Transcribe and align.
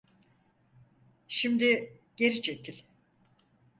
Şimdi 1.27 1.93
geri 2.15 2.41
çekil. 2.41 2.83